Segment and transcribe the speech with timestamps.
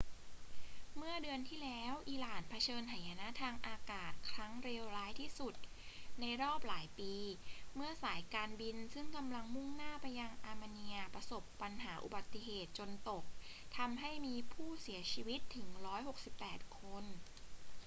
[0.97, 5.53] เมื่อเดือนที่แล้ว อิหร่านเผชิญหายนะทางอากาศครั้งเลวร้ายที่สุด
[6.21, 7.13] ในรอบหลายปี
[7.75, 11.43] เมื่อสายการบินซึ่งกำลังมุ่งหน้าไปยังอาร์เมเนียประสบ
[12.03, 13.23] อุบัติเหตุจนตก
[13.77, 15.67] ทำให้มีผู้เสียชีวิตถึง
[16.21, 17.05] 168 คน